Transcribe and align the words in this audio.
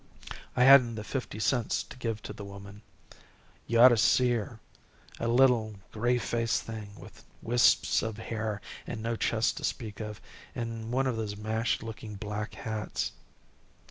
I 0.55 0.63
hadn't 0.63 0.95
the 0.95 1.03
fifty 1.03 1.37
cents 1.37 1.83
to 1.83 1.95
give 1.95 2.23
to 2.23 2.33
the 2.33 2.43
woman. 2.43 2.81
You 3.67 3.79
ought 3.81 3.89
to 3.89 3.97
see 3.97 4.31
her! 4.31 4.59
A 5.19 5.27
little, 5.27 5.75
gray 5.91 6.17
faced 6.17 6.63
thing, 6.63 6.93
with 6.97 7.23
wisps 7.43 8.01
of 8.01 8.17
hair, 8.17 8.61
and 8.87 9.03
no 9.03 9.15
chest 9.15 9.57
to 9.57 9.63
speak 9.63 9.99
of, 9.99 10.19
and 10.55 10.91
one 10.91 11.05
of 11.05 11.17
those 11.17 11.37
mashed 11.37 11.83
looking 11.83 12.15
black 12.15 12.55
hats. 12.55 13.11